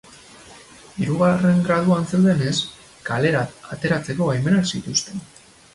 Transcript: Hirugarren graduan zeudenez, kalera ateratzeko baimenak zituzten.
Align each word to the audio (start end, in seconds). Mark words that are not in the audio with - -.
Hirugarren 1.01 1.61
graduan 1.67 2.09
zeudenez, 2.13 2.57
kalera 3.11 3.47
ateratzeko 3.79 4.33
baimenak 4.33 4.71
zituzten. 4.75 5.29